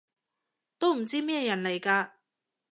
[0.79, 2.09] 都唔知咩人嚟㗎